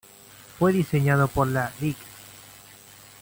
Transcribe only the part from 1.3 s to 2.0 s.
la Lic.